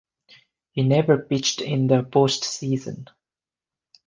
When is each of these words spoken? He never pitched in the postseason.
He 0.71 0.81
never 0.81 1.15
pitched 1.15 1.61
in 1.61 1.85
the 1.85 2.01
postseason. 2.01 3.07